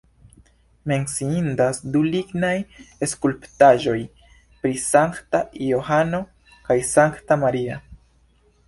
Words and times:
Menciindas 0.91 1.79
du 1.95 2.01
lignaj 2.15 2.55
skulptaĵoj 3.11 3.95
pri 4.65 4.73
Sankta 4.87 5.45
Johano 5.69 6.25
kaj 6.71 6.81
Sankta 6.95 7.41
Maria. 7.47 7.81